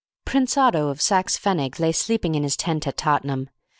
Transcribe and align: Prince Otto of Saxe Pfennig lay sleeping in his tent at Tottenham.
Prince 0.25 0.57
Otto 0.57 0.87
of 0.87 0.99
Saxe 0.99 1.37
Pfennig 1.37 1.77
lay 1.77 1.91
sleeping 1.91 2.33
in 2.33 2.41
his 2.41 2.57
tent 2.57 2.87
at 2.87 2.97
Tottenham. 2.97 3.51